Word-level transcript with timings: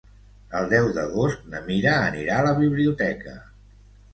El 0.59 0.69
deu 0.71 0.87
d'agost 0.95 1.45
na 1.53 1.61
Mira 1.67 1.93
anirà 2.07 2.41
a 2.41 2.47
la 2.49 2.57
biblioteca. 2.63 3.37